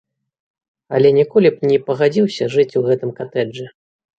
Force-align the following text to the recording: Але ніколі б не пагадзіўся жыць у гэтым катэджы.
Але 0.99 1.11
ніколі 1.17 1.51
б 1.57 1.71
не 1.73 1.77
пагадзіўся 1.91 2.51
жыць 2.57 2.69
у 2.83 2.87
гэтым 2.89 3.17
катэджы. 3.21 3.65